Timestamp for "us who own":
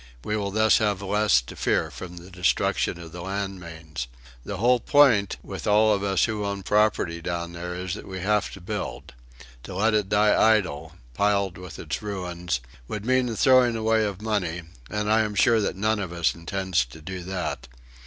6.01-6.63